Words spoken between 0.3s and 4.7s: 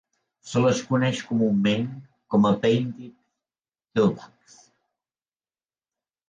Se les coneix comunament com a "painted keelbacks".